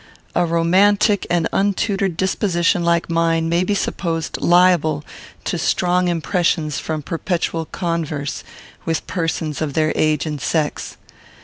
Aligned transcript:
A 0.33 0.47
romantic 0.47 1.27
and 1.29 1.47
untutored 1.53 2.17
disposition 2.17 2.83
like 2.83 3.07
mine 3.07 3.47
may 3.49 3.63
be 3.63 3.75
supposed 3.75 4.41
liable 4.41 5.03
to 5.43 5.59
strong 5.59 6.07
impressions 6.07 6.79
from 6.79 7.03
perpetual 7.03 7.65
converse 7.65 8.43
with 8.83 9.05
persons 9.05 9.61
of 9.61 9.73
their 9.73 9.93
age 9.95 10.25
and 10.25 10.41
sex. 10.41 10.97